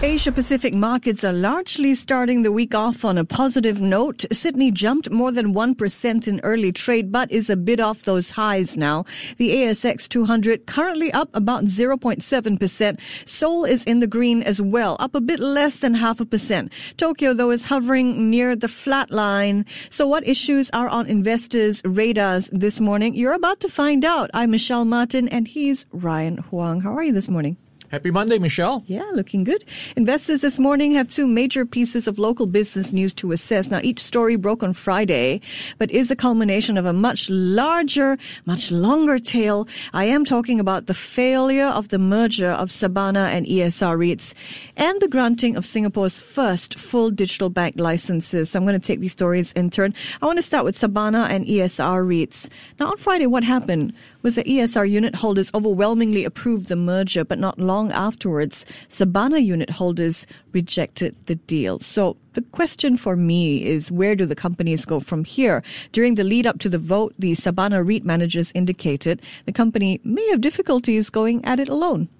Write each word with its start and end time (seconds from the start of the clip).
Asia 0.00 0.30
Pacific 0.30 0.72
markets 0.72 1.24
are 1.24 1.32
largely 1.32 1.92
starting 1.92 2.42
the 2.42 2.52
week 2.52 2.72
off 2.72 3.04
on 3.04 3.18
a 3.18 3.24
positive 3.24 3.80
note. 3.80 4.24
Sydney 4.30 4.70
jumped 4.70 5.10
more 5.10 5.32
than 5.32 5.52
1% 5.52 6.28
in 6.28 6.38
early 6.44 6.70
trade, 6.70 7.10
but 7.10 7.32
is 7.32 7.50
a 7.50 7.56
bit 7.56 7.80
off 7.80 8.04
those 8.04 8.30
highs 8.30 8.76
now. 8.76 9.02
The 9.38 9.50
ASX 9.50 10.08
200 10.08 10.66
currently 10.66 11.12
up 11.12 11.30
about 11.34 11.64
0.7%. 11.64 13.00
Seoul 13.28 13.64
is 13.64 13.82
in 13.86 13.98
the 13.98 14.06
green 14.06 14.40
as 14.44 14.62
well, 14.62 14.96
up 15.00 15.16
a 15.16 15.20
bit 15.20 15.40
less 15.40 15.80
than 15.80 15.94
half 15.94 16.20
a 16.20 16.24
percent. 16.24 16.72
Tokyo, 16.96 17.34
though, 17.34 17.50
is 17.50 17.64
hovering 17.64 18.30
near 18.30 18.54
the 18.54 18.68
flat 18.68 19.10
line. 19.10 19.66
So 19.90 20.06
what 20.06 20.24
issues 20.24 20.70
are 20.70 20.88
on 20.88 21.08
investors' 21.08 21.82
radars 21.84 22.50
this 22.50 22.78
morning? 22.78 23.16
You're 23.16 23.32
about 23.32 23.58
to 23.60 23.68
find 23.68 24.04
out. 24.04 24.30
I'm 24.32 24.52
Michelle 24.52 24.84
Martin 24.84 25.28
and 25.28 25.48
he's 25.48 25.86
Ryan 25.90 26.38
Huang. 26.38 26.82
How 26.82 26.94
are 26.94 27.02
you 27.02 27.12
this 27.12 27.28
morning? 27.28 27.56
Happy 27.90 28.10
Monday, 28.10 28.38
Michelle. 28.38 28.84
Yeah, 28.86 29.06
looking 29.14 29.44
good. 29.44 29.64
Investors 29.96 30.42
this 30.42 30.58
morning 30.58 30.92
have 30.92 31.08
two 31.08 31.26
major 31.26 31.64
pieces 31.64 32.06
of 32.06 32.18
local 32.18 32.44
business 32.44 32.92
news 32.92 33.14
to 33.14 33.32
assess. 33.32 33.70
Now, 33.70 33.80
each 33.82 34.00
story 34.00 34.36
broke 34.36 34.62
on 34.62 34.74
Friday, 34.74 35.40
but 35.78 35.90
is 35.90 36.10
a 36.10 36.16
culmination 36.16 36.76
of 36.76 36.84
a 36.84 36.92
much 36.92 37.30
larger, 37.30 38.18
much 38.44 38.70
longer 38.70 39.18
tale. 39.18 39.66
I 39.94 40.04
am 40.04 40.26
talking 40.26 40.60
about 40.60 40.84
the 40.84 40.92
failure 40.92 41.68
of 41.68 41.88
the 41.88 41.98
merger 41.98 42.50
of 42.50 42.68
Sabana 42.68 43.28
and 43.28 43.46
ESR 43.46 43.96
REITs 43.96 44.34
and 44.76 45.00
the 45.00 45.08
granting 45.08 45.56
of 45.56 45.64
Singapore's 45.64 46.20
first 46.20 46.78
full 46.78 47.10
digital 47.10 47.48
bank 47.48 47.76
licenses. 47.78 48.50
So 48.50 48.58
I'm 48.58 48.66
going 48.66 48.78
to 48.78 48.86
take 48.86 49.00
these 49.00 49.12
stories 49.12 49.54
in 49.54 49.70
turn. 49.70 49.94
I 50.20 50.26
want 50.26 50.36
to 50.36 50.42
start 50.42 50.66
with 50.66 50.76
Sabana 50.76 51.30
and 51.30 51.46
ESR 51.46 52.04
REITs. 52.06 52.50
Now, 52.78 52.90
on 52.90 52.98
Friday, 52.98 53.26
what 53.26 53.44
happened? 53.44 53.94
Was 54.28 54.34
that 54.34 54.44
ESR 54.44 54.90
unit 54.90 55.14
holders 55.14 55.50
overwhelmingly 55.54 56.22
approved 56.22 56.68
the 56.68 56.76
merger, 56.76 57.24
but 57.24 57.38
not 57.38 57.58
long 57.58 57.90
afterwards, 57.92 58.66
Sabana 58.90 59.42
unit 59.42 59.70
holders 59.70 60.26
rejected 60.52 61.16
the 61.24 61.36
deal. 61.36 61.78
So 61.78 62.14
the 62.34 62.42
question 62.42 62.98
for 62.98 63.16
me 63.16 63.64
is 63.64 63.90
where 63.90 64.14
do 64.14 64.26
the 64.26 64.34
companies 64.34 64.84
go 64.84 65.00
from 65.00 65.24
here? 65.24 65.62
During 65.92 66.16
the 66.16 66.24
lead 66.24 66.46
up 66.46 66.58
to 66.58 66.68
the 66.68 66.76
vote, 66.76 67.14
the 67.18 67.32
Sabana 67.32 67.82
REIT 67.82 68.04
managers 68.04 68.52
indicated 68.54 69.22
the 69.46 69.52
company 69.52 69.98
may 70.04 70.28
have 70.28 70.42
difficulties 70.42 71.08
going 71.08 71.42
at 71.46 71.58
it 71.58 71.70
alone. 71.70 72.10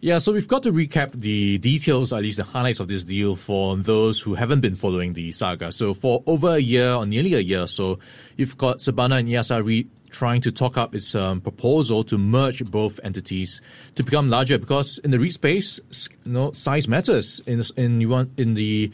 Yeah, 0.00 0.18
so 0.18 0.30
we've 0.30 0.46
got 0.46 0.62
to 0.62 0.72
recap 0.72 1.18
the 1.18 1.58
details, 1.58 2.12
at 2.12 2.22
least 2.22 2.36
the 2.36 2.44
highlights 2.44 2.78
of 2.78 2.86
this 2.86 3.02
deal 3.02 3.34
for 3.34 3.76
those 3.76 4.20
who 4.20 4.34
haven't 4.34 4.60
been 4.60 4.76
following 4.76 5.14
the 5.14 5.32
saga. 5.32 5.72
So 5.72 5.94
for 5.94 6.22
over 6.26 6.54
a 6.54 6.58
year 6.58 6.92
or 6.92 7.06
nearly 7.06 7.34
a 7.34 7.40
year, 7.40 7.66
so 7.66 7.98
you've 8.36 8.56
got 8.56 8.78
Sabana 8.78 9.18
and 9.18 9.28
ESR 9.28 9.64
REIT 9.66 9.95
trying 10.10 10.40
to 10.42 10.52
talk 10.52 10.76
up 10.76 10.94
its 10.94 11.14
um, 11.14 11.40
proposal 11.40 12.04
to 12.04 12.18
merge 12.18 12.64
both 12.64 12.98
entities 13.02 13.60
to 13.94 14.02
become 14.02 14.30
larger 14.30 14.58
because 14.58 14.98
in 14.98 15.10
the 15.10 15.18
REIT 15.18 15.32
space, 15.32 15.80
you 16.24 16.32
know, 16.32 16.52
size 16.52 16.88
matters 16.88 17.40
in 17.46 17.62
in 17.76 18.00
you 18.00 18.08
want 18.08 18.38
in 18.38 18.54
the 18.54 18.92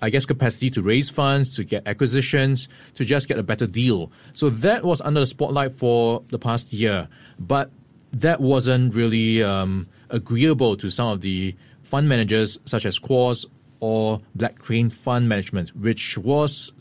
I 0.00 0.10
guess 0.10 0.26
capacity 0.26 0.70
to 0.70 0.82
raise 0.82 1.10
funds, 1.10 1.56
to 1.56 1.64
get 1.64 1.86
acquisitions, 1.86 2.68
to 2.94 3.04
just 3.04 3.26
get 3.26 3.38
a 3.38 3.42
better 3.42 3.66
deal. 3.66 4.12
So 4.32 4.48
that 4.48 4.84
was 4.84 5.00
under 5.00 5.20
the 5.20 5.26
spotlight 5.26 5.72
for 5.72 6.22
the 6.28 6.38
past 6.38 6.72
year, 6.72 7.08
but 7.38 7.70
that 8.12 8.40
wasn't 8.40 8.94
really 8.94 9.42
um, 9.42 9.88
agreeable 10.10 10.76
to 10.76 10.90
some 10.90 11.08
of 11.08 11.20
the 11.20 11.54
fund 11.82 12.08
managers 12.08 12.58
such 12.64 12.86
as 12.86 12.98
Quarz 12.98 13.46
or 13.80 14.20
Black 14.34 14.58
Crane 14.58 14.90
Fund 14.90 15.28
Management, 15.28 15.74
which 15.76 16.16
was 16.18 16.72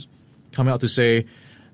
coming 0.51 0.71
out 0.71 0.81
to 0.81 0.87
say 0.87 1.25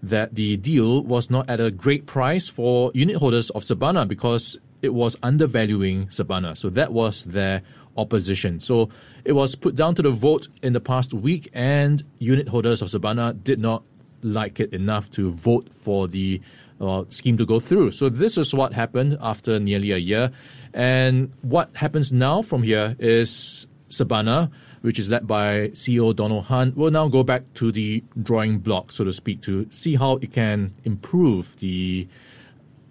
that 0.04 0.36
the 0.36 0.58
deal 0.58 1.02
was 1.04 1.30
not 1.30 1.50
at 1.50 1.60
a 1.60 1.72
great 1.72 2.06
price 2.06 2.50
for 2.50 2.92
unit 2.94 3.16
holders 3.16 3.50
of 3.52 3.64
Sabana 3.64 4.06
because 4.08 4.60
it 4.82 4.94
was 4.94 5.16
undervaluing 5.24 6.08
Sabana. 6.08 6.58
So 6.58 6.70
that 6.72 6.92
was 6.92 7.24
their 7.24 7.64
opposition. 7.96 8.60
So 8.60 8.90
it 9.24 9.32
was 9.32 9.56
put 9.56 9.76
down 9.76 9.96
to 9.96 10.02
the 10.02 10.12
vote 10.12 10.50
in 10.62 10.74
the 10.74 10.82
past 10.82 11.14
week, 11.14 11.50
and 11.54 12.04
unit 12.20 12.50
holders 12.50 12.82
of 12.82 12.90
Sabana 12.90 13.42
did 13.44 13.60
not 13.60 13.84
like 14.22 14.60
it 14.60 14.74
enough 14.74 15.10
to 15.12 15.32
vote 15.32 15.74
for 15.74 16.08
the 16.08 16.42
uh, 16.82 17.06
scheme 17.10 17.38
to 17.38 17.46
go 17.46 17.60
through. 17.60 17.92
So 17.92 18.10
this 18.10 18.38
is 18.38 18.54
what 18.54 18.74
happened 18.74 19.18
after 19.22 19.60
nearly 19.60 19.92
a 19.92 19.98
year. 19.98 20.32
And 20.74 21.32
what 21.42 21.76
happens 21.76 22.12
now 22.12 22.42
from 22.42 22.64
here 22.64 22.96
is 23.00 23.68
Sabana 23.90 24.52
which 24.84 25.00
is 25.00 25.10
led 25.10 25.26
by 25.26 25.70
CEO 25.70 26.14
Donald 26.14 26.44
Hunt, 26.46 26.76
will 26.76 26.92
now 26.92 27.08
go 27.08 27.24
back 27.24 27.44
to 27.54 27.72
the 27.72 28.04
drawing 28.22 28.60
block, 28.60 28.92
so 28.92 29.06
to 29.06 29.14
speak, 29.14 29.42
to 29.42 29.66
see 29.72 29.96
how 29.96 30.18
it 30.18 30.34
can 30.34 30.74
improve 30.84 31.58
the 31.60 32.06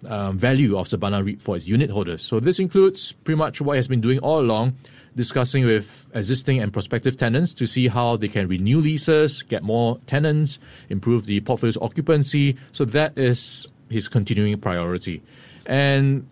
um, 0.07 0.35
value 0.35 0.75
of 0.75 0.87
Sabana 0.87 1.23
REIT 1.23 1.39
for 1.39 1.55
its 1.55 1.67
unit 1.67 1.91
holders. 1.91 2.23
So 2.23 2.39
this 2.39 2.57
includes 2.57 3.11
pretty 3.11 3.37
much 3.37 3.61
what 3.61 3.75
has 3.75 3.87
been 3.87 4.01
doing 4.01 4.17
all 4.19 4.39
along, 4.39 4.75
discussing 5.15 5.65
with 5.65 6.09
existing 6.15 6.59
and 6.59 6.73
prospective 6.73 7.15
tenants 7.15 7.53
to 7.53 7.67
see 7.67 7.89
how 7.89 8.17
they 8.17 8.27
can 8.27 8.47
renew 8.47 8.79
leases, 8.79 9.43
get 9.43 9.61
more 9.61 9.99
tenants, 10.07 10.57
improve 10.89 11.27
the 11.27 11.41
portfolio's 11.41 11.77
occupancy. 11.77 12.57
So 12.71 12.85
that 12.85 13.15
is 13.15 13.67
his 13.89 14.07
continuing 14.07 14.59
priority. 14.59 15.21
And 15.67 16.27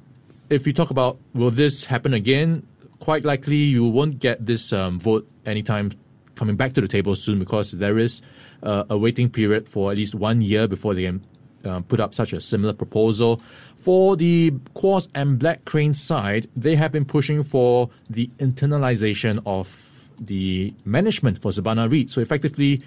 if 0.49 0.65
we 0.65 0.73
talk 0.73 0.89
about 0.89 1.19
will 1.35 1.51
this 1.51 1.85
happen 1.85 2.15
again, 2.15 2.65
quite 3.01 3.25
likely 3.25 3.57
you 3.57 3.83
won't 3.85 4.19
get 4.19 4.45
this 4.45 4.71
um, 4.71 4.99
vote 4.99 5.27
anytime 5.45 5.91
coming 6.35 6.55
back 6.55 6.71
to 6.73 6.81
the 6.81 6.87
table 6.87 7.15
soon 7.15 7.39
because 7.39 7.71
there 7.71 7.97
is 7.97 8.21
uh, 8.63 8.85
a 8.89 8.97
waiting 8.97 9.29
period 9.29 9.67
for 9.67 9.91
at 9.91 9.97
least 9.97 10.15
one 10.15 10.39
year 10.39 10.67
before 10.67 10.93
they 10.93 11.03
can 11.03 11.25
uh, 11.65 11.81
put 11.81 11.99
up 11.99 12.13
such 12.13 12.31
a 12.31 12.39
similar 12.39 12.73
proposal. 12.73 13.41
For 13.75 14.15
the 14.15 14.53
Quarz 14.75 15.09
and 15.13 15.37
Black 15.37 15.65
Crane 15.65 15.93
side, 15.93 16.47
they 16.55 16.75
have 16.75 16.91
been 16.91 17.05
pushing 17.05 17.43
for 17.43 17.89
the 18.09 18.29
internalization 18.37 19.41
of 19.45 20.09
the 20.19 20.73
management 20.85 21.41
for 21.41 21.51
Sabana 21.51 21.91
REIT. 21.91 22.09
So 22.11 22.21
effectively, 22.21 22.81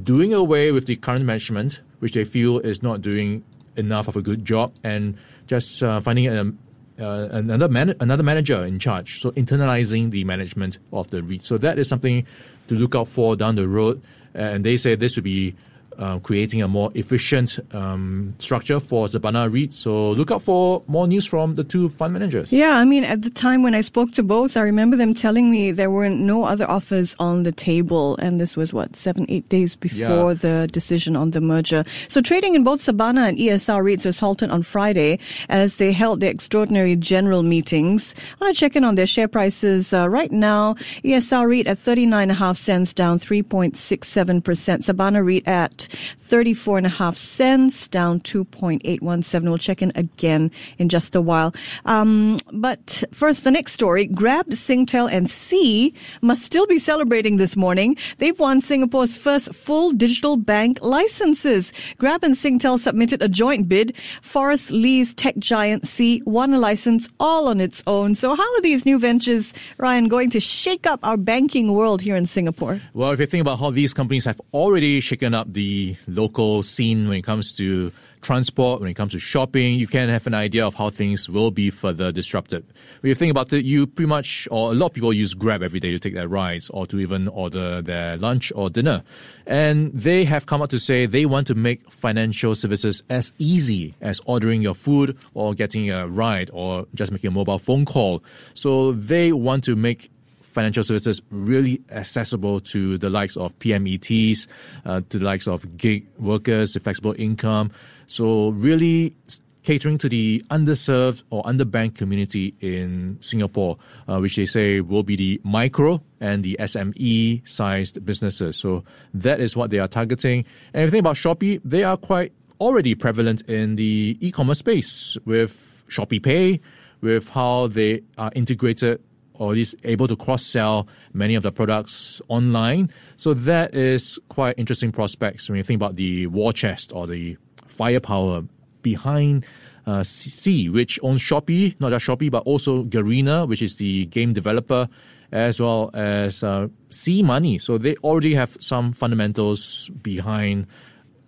doing 0.00 0.32
away 0.32 0.70
with 0.70 0.86
the 0.86 0.96
current 0.96 1.24
management, 1.24 1.80
which 1.98 2.12
they 2.12 2.24
feel 2.24 2.60
is 2.60 2.82
not 2.82 3.02
doing 3.02 3.44
enough 3.76 4.06
of 4.08 4.16
a 4.16 4.22
good 4.22 4.44
job, 4.44 4.72
and 4.84 5.16
just 5.46 5.82
uh, 5.82 6.00
finding 6.00 6.28
a, 6.28 6.52
uh, 6.98 7.28
another 7.30 7.68
man- 7.68 7.96
another 8.00 8.22
manager 8.22 8.64
in 8.64 8.78
charge. 8.78 9.20
So 9.20 9.30
internalizing 9.32 10.10
the 10.10 10.24
management 10.24 10.78
of 10.92 11.10
the 11.10 11.22
REIT. 11.22 11.42
So 11.42 11.58
that 11.58 11.78
is 11.78 11.88
something 11.88 12.26
to 12.68 12.74
look 12.74 12.94
out 12.94 13.08
for 13.08 13.36
down 13.36 13.56
the 13.56 13.68
road. 13.68 14.02
And 14.34 14.64
they 14.64 14.76
say 14.76 14.94
this 14.96 15.16
would 15.16 15.24
be 15.24 15.54
uh, 15.98 16.18
creating 16.18 16.62
a 16.62 16.68
more 16.68 16.90
efficient 16.94 17.58
um, 17.74 18.34
structure 18.38 18.80
for 18.80 19.06
Sabana 19.06 19.52
REIT. 19.52 19.74
So 19.74 20.10
look 20.10 20.30
out 20.30 20.42
for 20.42 20.82
more 20.86 21.06
news 21.06 21.26
from 21.26 21.54
the 21.54 21.64
two 21.64 21.88
fund 21.88 22.12
managers. 22.12 22.52
Yeah, 22.52 22.76
I 22.76 22.84
mean, 22.84 23.04
at 23.04 23.22
the 23.22 23.30
time 23.30 23.62
when 23.62 23.74
I 23.74 23.80
spoke 23.80 24.12
to 24.12 24.22
both, 24.22 24.56
I 24.56 24.60
remember 24.60 24.96
them 24.96 25.14
telling 25.14 25.50
me 25.50 25.72
there 25.72 25.90
were 25.90 26.08
no 26.08 26.44
other 26.44 26.68
offers 26.68 27.16
on 27.18 27.42
the 27.42 27.52
table. 27.52 28.16
And 28.16 28.40
this 28.40 28.56
was 28.56 28.72
what, 28.72 28.96
seven, 28.96 29.26
eight 29.28 29.48
days 29.48 29.74
before 29.76 30.32
yeah. 30.32 30.34
the 30.34 30.68
decision 30.72 31.16
on 31.16 31.30
the 31.30 31.40
merger. 31.40 31.84
So 32.08 32.20
trading 32.20 32.54
in 32.54 32.64
both 32.64 32.80
Sabana 32.80 33.28
and 33.28 33.38
ESR 33.38 33.82
REITs 33.82 34.06
was 34.06 34.20
halted 34.20 34.50
on 34.50 34.62
Friday 34.62 35.18
as 35.48 35.78
they 35.78 35.92
held 35.92 36.20
their 36.20 36.30
extraordinary 36.30 36.96
general 36.96 37.42
meetings. 37.42 38.14
I 38.40 38.44
want 38.44 38.56
to 38.56 38.60
check 38.60 38.76
in 38.76 38.84
on 38.84 38.94
their 38.94 39.06
share 39.06 39.28
prices. 39.28 39.92
Uh, 39.92 40.08
right 40.08 40.32
now, 40.32 40.74
ESR 41.04 41.48
REIT 41.48 41.66
at 41.66 41.76
39.5 41.76 42.56
cents, 42.56 42.94
down 42.94 43.18
3.67%. 43.18 44.42
Sabana 44.42 45.24
REIT 45.24 45.46
at 45.46 45.85
34 46.18 46.78
and 46.78 46.86
a 46.86 46.90
half 46.90 47.16
cents, 47.16 47.88
down 47.88 48.20
2.817. 48.20 49.42
We'll 49.44 49.58
check 49.58 49.82
in 49.82 49.92
again 49.94 50.50
in 50.78 50.88
just 50.88 51.14
a 51.14 51.20
while. 51.20 51.54
Um, 51.84 52.38
but 52.52 53.04
first, 53.12 53.44
the 53.44 53.50
next 53.50 53.72
story. 53.72 54.06
Grab, 54.06 54.46
Singtel, 54.48 55.10
and 55.10 55.30
Sea 55.30 55.94
must 56.20 56.42
still 56.42 56.66
be 56.66 56.78
celebrating 56.78 57.36
this 57.36 57.56
morning. 57.56 57.96
They've 58.18 58.38
won 58.38 58.60
Singapore's 58.60 59.16
first 59.16 59.54
full 59.54 59.92
digital 59.92 60.36
bank 60.36 60.78
licenses. 60.82 61.72
Grab 61.98 62.24
and 62.24 62.34
Singtel 62.34 62.78
submitted 62.78 63.22
a 63.22 63.28
joint 63.28 63.68
bid. 63.68 63.96
Forrest 64.22 64.70
Li's 64.70 65.14
tech 65.14 65.36
giant 65.38 65.86
Sea 65.86 66.22
won 66.26 66.52
a 66.52 66.58
license 66.58 67.08
all 67.18 67.48
on 67.48 67.60
its 67.60 67.82
own. 67.86 68.14
So 68.14 68.34
how 68.34 68.54
are 68.54 68.62
these 68.62 68.84
new 68.84 68.98
ventures, 68.98 69.54
Ryan, 69.78 70.08
going 70.08 70.30
to 70.30 70.40
shake 70.40 70.86
up 70.86 71.00
our 71.02 71.16
banking 71.16 71.72
world 71.72 72.02
here 72.02 72.16
in 72.16 72.26
Singapore? 72.26 72.80
Well, 72.94 73.12
if 73.12 73.20
you 73.20 73.26
think 73.26 73.42
about 73.42 73.58
how 73.58 73.70
these 73.70 73.94
companies 73.94 74.24
have 74.24 74.40
already 74.52 75.00
shaken 75.00 75.34
up 75.34 75.52
the 75.52 75.75
local 76.06 76.62
scene 76.62 77.08
when 77.08 77.18
it 77.18 77.22
comes 77.22 77.52
to 77.56 77.92
transport, 78.26 78.80
when 78.80 78.90
it 78.90 78.94
comes 78.94 79.12
to 79.12 79.18
shopping, 79.20 79.78
you 79.78 79.86
can 79.86 80.08
have 80.08 80.26
an 80.26 80.34
idea 80.34 80.66
of 80.66 80.74
how 80.74 80.90
things 80.90 81.28
will 81.28 81.52
be 81.52 81.70
further 81.70 82.10
disrupted. 82.10 82.64
When 83.00 83.08
you 83.08 83.14
think 83.14 83.30
about 83.30 83.52
it, 83.52 83.64
you 83.64 83.86
pretty 83.86 84.08
much, 84.08 84.48
or 84.50 84.72
a 84.72 84.74
lot 84.74 84.86
of 84.86 84.92
people 84.94 85.12
use 85.12 85.32
Grab 85.34 85.62
every 85.62 85.78
day 85.78 85.92
to 85.92 85.98
take 85.98 86.14
their 86.14 86.26
rides 86.26 86.68
or 86.70 86.86
to 86.88 86.98
even 86.98 87.28
order 87.28 87.80
their 87.82 88.16
lunch 88.16 88.52
or 88.56 88.68
dinner. 88.68 89.04
And 89.46 89.92
they 89.92 90.24
have 90.24 90.46
come 90.46 90.60
out 90.60 90.70
to 90.70 90.78
say 90.78 91.06
they 91.06 91.24
want 91.24 91.46
to 91.46 91.54
make 91.54 91.88
financial 91.90 92.54
services 92.56 93.02
as 93.08 93.32
easy 93.38 93.94
as 94.00 94.20
ordering 94.26 94.60
your 94.60 94.74
food 94.74 95.16
or 95.34 95.54
getting 95.54 95.90
a 95.90 96.08
ride 96.08 96.50
or 96.52 96.86
just 96.94 97.12
making 97.12 97.28
a 97.28 97.32
mobile 97.32 97.60
phone 97.60 97.84
call. 97.84 98.24
So 98.54 98.92
they 98.92 99.32
want 99.32 99.62
to 99.64 99.76
make 99.76 100.10
financial 100.56 100.82
services 100.82 101.20
really 101.30 101.82
accessible 101.90 102.60
to 102.60 102.96
the 102.96 103.10
likes 103.10 103.36
of 103.36 103.56
PMETs, 103.58 104.48
uh, 104.86 105.02
to 105.10 105.18
the 105.18 105.24
likes 105.24 105.46
of 105.46 105.76
gig 105.76 106.06
workers, 106.18 106.72
the 106.72 106.80
flexible 106.80 107.14
income. 107.18 107.70
So 108.06 108.48
really 108.48 109.14
catering 109.62 109.98
to 109.98 110.08
the 110.08 110.42
underserved 110.48 111.24
or 111.28 111.42
underbanked 111.42 111.96
community 111.96 112.54
in 112.60 113.18
Singapore, 113.20 113.76
uh, 114.08 114.18
which 114.18 114.36
they 114.36 114.46
say 114.46 114.80
will 114.80 115.02
be 115.02 115.16
the 115.16 115.40
micro 115.44 116.00
and 116.20 116.42
the 116.42 116.56
SME 116.58 117.46
sized 117.46 118.02
businesses. 118.06 118.56
So 118.56 118.82
that 119.12 119.40
is 119.40 119.56
what 119.56 119.68
they 119.70 119.78
are 119.78 119.88
targeting. 119.88 120.46
And 120.72 120.84
if 120.84 120.86
you 120.86 120.90
think 120.92 121.02
about 121.02 121.16
Shopee, 121.16 121.60
they 121.64 121.84
are 121.84 121.98
quite 121.98 122.32
already 122.60 122.94
prevalent 122.94 123.42
in 123.42 123.76
the 123.76 124.16
e-commerce 124.20 124.60
space 124.60 125.18
with 125.26 125.84
Shopee 125.90 126.22
Pay, 126.22 126.60
with 127.02 127.28
how 127.28 127.66
they 127.66 128.02
are 128.16 128.30
integrated 128.34 129.02
or 129.38 129.52
at 129.52 129.56
least 129.56 129.74
able 129.84 130.08
to 130.08 130.16
cross 130.16 130.44
sell 130.44 130.86
many 131.12 131.34
of 131.34 131.42
the 131.42 131.52
products 131.52 132.20
online. 132.28 132.90
So 133.16 133.34
that 133.34 133.74
is 133.74 134.18
quite 134.28 134.58
interesting 134.58 134.92
prospects 134.92 135.48
when 135.48 135.56
you 135.56 135.64
think 135.64 135.78
about 135.78 135.96
the 135.96 136.26
war 136.28 136.52
chest 136.52 136.92
or 136.94 137.06
the 137.06 137.36
firepower 137.66 138.42
behind 138.82 139.44
uh, 139.86 140.02
Sea, 140.02 140.68
which 140.68 140.98
owns 141.02 141.20
Shopee, 141.20 141.78
not 141.80 141.90
just 141.90 142.06
Shopee, 142.06 142.30
but 142.30 142.42
also 142.44 142.84
Garena, 142.84 143.46
which 143.46 143.62
is 143.62 143.76
the 143.76 144.06
game 144.06 144.32
developer, 144.32 144.88
as 145.32 145.60
well 145.60 145.90
as 145.94 146.42
uh, 146.42 146.68
Sea 146.90 147.22
Money. 147.22 147.58
So 147.58 147.78
they 147.78 147.94
already 147.96 148.34
have 148.34 148.56
some 148.60 148.92
fundamentals 148.92 149.90
behind 150.02 150.66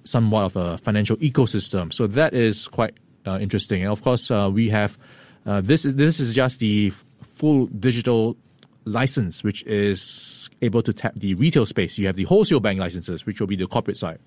somewhat 0.05 0.45
of 0.45 0.57
a 0.57 0.79
financial 0.79 1.17
ecosystem. 1.19 1.93
So 1.93 2.07
that 2.09 2.35
is 2.35 2.67
quite 2.67 2.95
uh, 3.27 3.39
interesting. 3.41 3.83
And 3.83 3.93
of 3.93 4.03
course, 4.03 4.31
uh, 4.31 4.51
we 4.53 4.71
have 4.71 4.99
uh, 5.47 5.61
this 5.61 5.85
is 5.85 5.97
this 5.97 6.21
is 6.21 6.35
just 6.35 6.61
the 6.61 6.93
full 7.39 7.67
digital 7.67 8.37
license, 8.85 9.45
which 9.45 9.63
is 9.65 10.51
able 10.63 10.83
to 10.83 10.93
tap 10.93 11.15
the 11.15 11.35
retail 11.35 11.67
space. 11.67 11.99
You 11.99 12.07
have 12.07 12.17
the 12.17 12.25
wholesale 12.25 12.61
bank 12.61 12.81
licenses, 12.81 13.25
which 13.27 13.41
will 13.41 13.47
be 13.47 13.57
the 13.57 13.67
corporate 13.67 13.97
side. 13.97 14.19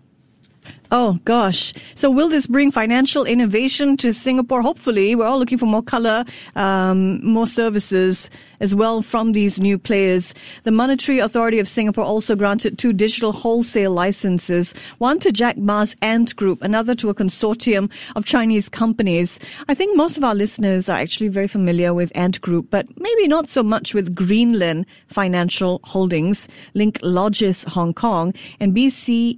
Oh 0.92 1.20
gosh. 1.26 1.74
So 1.96 2.12
will 2.12 2.30
this 2.30 2.48
bring 2.48 2.72
financial 2.72 3.26
innovation 3.26 3.98
to 3.98 4.14
Singapore? 4.14 4.62
Hopefully, 4.62 5.16
we're 5.16 5.26
all 5.26 5.40
looking 5.40 5.58
for 5.58 5.66
more 5.66 5.82
color, 5.82 6.24
um, 6.56 7.26
more 7.26 7.48
services 7.48 8.30
as 8.62 8.74
well 8.74 9.02
from 9.02 9.34
these 9.34 9.60
new 9.60 9.78
players. 9.78 10.34
The 10.64 10.72
Monetary 10.72 11.20
Authority 11.20 11.60
of 11.60 11.68
Singapore 11.68 12.06
also 12.06 12.36
granted 12.36 12.78
two 12.78 12.94
digital 12.94 13.34
wholesale 13.34 13.92
licenses, 13.92 14.74
one 15.00 15.20
to 15.20 15.34
Jack 15.34 15.58
Ma's 15.58 15.96
Ant 16.02 16.34
Group, 16.38 16.62
another 16.62 16.96
to 16.96 17.10
a 17.10 17.16
consortium 17.16 17.92
of 18.16 18.26
Chinese 18.26 18.70
companies. 18.70 19.40
I 19.68 19.74
think 19.74 19.98
most 19.98 20.16
of 20.18 20.24
our 20.24 20.36
listeners 20.36 20.88
are 20.88 20.98
actually 20.98 21.28
very 21.28 21.48
familiar 21.48 21.94
with 21.94 22.12
Ant 22.16 22.40
Group, 22.40 22.68
but 22.70 22.88
maybe 22.98 23.28
not 23.28 23.50
so 23.50 23.64
much 23.64 23.94
with 23.94 24.16
Greenland 24.16 24.86
Financial 25.08 25.82
Holdings, 25.84 26.48
Linklogis 26.76 27.68
Hong 27.68 27.94
Kong, 27.94 28.34
and 28.60 28.74
BCEIFM, 28.76 29.36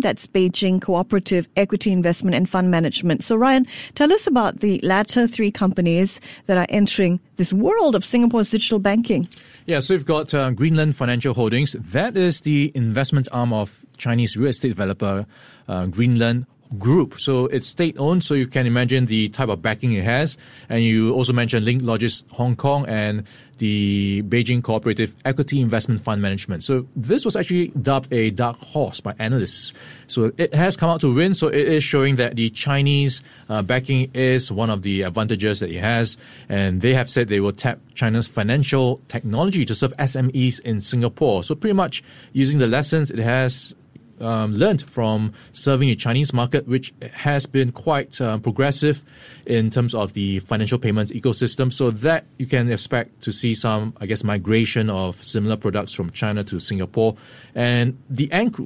that's 0.00 0.26
Beijing 0.26 0.80
Cooperative 0.80 1.48
Equity 1.56 1.90
Investment 1.90 2.36
and 2.36 2.48
Fund 2.48 2.70
Management. 2.70 3.24
So 3.24 3.34
Ryan, 3.36 3.66
tell 3.94 4.12
us 4.12 4.28
about 4.28 4.60
the 4.60 4.78
latter 4.82 5.26
three 5.26 5.50
companies 5.50 6.20
that 6.46 6.56
are 6.56 6.66
entering 6.68 7.18
this 7.36 7.52
world 7.52 7.94
of 7.94 8.04
Singapore's 8.04 8.50
digital 8.50 8.78
banking. 8.78 9.28
Yeah, 9.66 9.80
so 9.80 9.94
we've 9.94 10.06
got 10.06 10.32
uh, 10.34 10.50
Greenland 10.50 10.96
Financial 10.96 11.34
Holdings. 11.34 11.72
That 11.72 12.16
is 12.16 12.40
the 12.42 12.72
investment 12.74 13.28
arm 13.32 13.52
of 13.52 13.84
Chinese 13.96 14.36
real 14.36 14.50
estate 14.50 14.68
developer 14.68 15.26
uh, 15.68 15.86
Greenland 15.86 16.46
group. 16.78 17.18
So 17.18 17.46
it's 17.46 17.66
state 17.66 17.96
owned, 17.98 18.22
so 18.22 18.34
you 18.34 18.46
can 18.46 18.66
imagine 18.66 19.06
the 19.06 19.28
type 19.28 19.48
of 19.48 19.62
backing 19.62 19.92
it 19.92 20.04
has. 20.04 20.36
And 20.68 20.82
you 20.82 21.14
also 21.14 21.32
mentioned 21.32 21.66
Linklogis 21.66 22.28
Hong 22.32 22.56
Kong 22.56 22.86
and 22.86 23.24
the 23.58 24.22
Beijing 24.22 24.62
Cooperative 24.62 25.14
Equity 25.24 25.60
Investment 25.60 26.02
Fund 26.02 26.20
Management. 26.20 26.62
So 26.62 26.86
this 26.94 27.24
was 27.24 27.36
actually 27.36 27.68
dubbed 27.68 28.12
a 28.12 28.30
dark 28.30 28.58
horse 28.58 29.00
by 29.00 29.14
analysts. 29.18 29.72
So 30.08 30.32
it 30.36 30.54
has 30.54 30.76
come 30.76 30.90
out 30.90 31.00
to 31.00 31.14
win. 31.14 31.34
So 31.34 31.48
it 31.48 31.66
is 31.66 31.82
showing 31.82 32.16
that 32.16 32.36
the 32.36 32.50
Chinese 32.50 33.22
uh, 33.48 33.62
backing 33.62 34.10
is 34.12 34.52
one 34.52 34.70
of 34.70 34.82
the 34.82 35.02
advantages 35.02 35.60
that 35.60 35.70
it 35.70 35.80
has. 35.80 36.18
And 36.48 36.80
they 36.80 36.94
have 36.94 37.10
said 37.10 37.28
they 37.28 37.40
will 37.40 37.52
tap 37.52 37.78
China's 37.94 38.26
financial 38.26 39.00
technology 39.08 39.64
to 39.64 39.74
serve 39.74 39.96
SMEs 39.96 40.60
in 40.60 40.80
Singapore. 40.80 41.42
So 41.42 41.54
pretty 41.54 41.74
much 41.74 42.02
using 42.32 42.58
the 42.58 42.66
lessons 42.66 43.10
it 43.10 43.18
has 43.18 43.74
um, 44.20 44.54
learned 44.54 44.82
from 44.82 45.32
serving 45.52 45.88
the 45.88 45.96
Chinese 45.96 46.32
market, 46.32 46.66
which 46.66 46.92
has 47.12 47.46
been 47.46 47.72
quite 47.72 48.20
uh, 48.20 48.38
progressive 48.38 49.04
in 49.46 49.70
terms 49.70 49.94
of 49.94 50.12
the 50.12 50.38
financial 50.40 50.78
payments 50.78 51.12
ecosystem. 51.12 51.72
So 51.72 51.90
that 51.90 52.26
you 52.38 52.46
can 52.46 52.70
expect 52.70 53.22
to 53.22 53.32
see 53.32 53.54
some, 53.54 53.94
I 54.00 54.06
guess, 54.06 54.24
migration 54.24 54.90
of 54.90 55.22
similar 55.22 55.56
products 55.56 55.92
from 55.92 56.10
China 56.10 56.44
to 56.44 56.60
Singapore. 56.60 57.16
And 57.54 57.98
the 58.08 58.30
Ant 58.32 58.56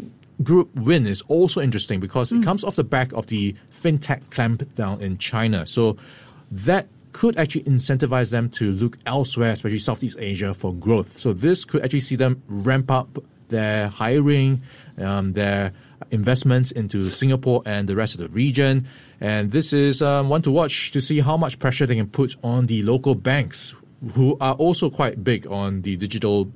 Group 0.42 0.74
win 0.74 1.06
is 1.06 1.22
also 1.28 1.60
interesting 1.60 2.00
because 2.00 2.32
mm. 2.32 2.40
it 2.40 2.44
comes 2.44 2.64
off 2.64 2.76
the 2.76 2.84
back 2.84 3.12
of 3.12 3.26
the 3.26 3.54
fintech 3.82 4.22
clampdown 4.30 5.00
in 5.00 5.18
China. 5.18 5.66
So 5.66 5.96
that 6.50 6.88
could 7.12 7.36
actually 7.36 7.64
incentivize 7.64 8.30
them 8.30 8.48
to 8.50 8.72
look 8.72 8.96
elsewhere, 9.06 9.50
especially 9.50 9.78
Southeast 9.78 10.16
Asia, 10.18 10.54
for 10.54 10.72
growth. 10.74 11.18
So 11.18 11.32
this 11.32 11.64
could 11.64 11.84
actually 11.84 12.00
see 12.00 12.16
them 12.16 12.42
ramp 12.46 12.90
up 12.90 13.18
their 13.50 13.88
hiring, 13.88 14.62
um, 14.98 15.34
their 15.34 15.72
investments 16.10 16.70
into 16.70 17.10
Singapore 17.10 17.62
and 17.66 17.88
the 17.88 17.94
rest 17.94 18.14
of 18.14 18.20
the 18.20 18.28
region. 18.28 18.86
And 19.20 19.52
this 19.52 19.72
is 19.72 20.00
um, 20.00 20.28
one 20.28 20.42
to 20.42 20.50
watch 20.50 20.90
to 20.92 21.00
see 21.00 21.20
how 21.20 21.36
much 21.36 21.58
pressure 21.58 21.86
they 21.86 21.96
can 21.96 22.08
put 22.08 22.34
on 22.42 22.66
the 22.66 22.82
local 22.82 23.14
banks, 23.14 23.74
who 24.14 24.36
are 24.40 24.54
also 24.54 24.88
quite 24.88 25.22
big 25.22 25.46
on 25.46 25.82
the 25.82 25.96
digital 25.96 26.50